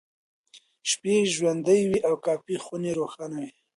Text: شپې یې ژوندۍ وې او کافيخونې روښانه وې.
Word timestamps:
شپې 0.89 1.13
یې 1.19 1.31
ژوندۍ 1.35 1.81
وې 1.89 1.99
او 2.07 2.15
کافيخونې 2.25 2.91
روښانه 2.99 3.37
وې. 3.43 3.51